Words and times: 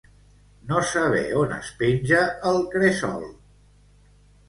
No 0.71 0.81
saber 0.91 1.21
on 1.43 1.53
es 1.59 1.71
penja 1.83 2.25
el 2.55 2.61
cresol. 2.75 3.33